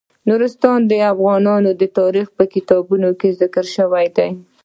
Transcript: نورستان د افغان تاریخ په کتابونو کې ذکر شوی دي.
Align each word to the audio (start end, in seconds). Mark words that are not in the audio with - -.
نورستان 0.29 0.79
د 0.87 0.91
افغان 1.11 1.43
تاریخ 1.99 2.27
په 2.37 2.43
کتابونو 2.53 3.09
کې 3.19 3.29
ذکر 3.41 3.65
شوی 3.75 4.07
دي. 4.17 4.29